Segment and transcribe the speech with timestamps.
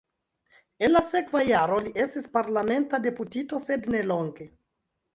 [0.87, 4.53] En la sekva jaro li estis parlamenta deputito, sed nelonge.